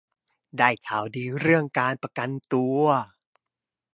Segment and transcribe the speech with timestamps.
[0.57, 2.81] ได้ข่าวดีเรื่องการประกันตัว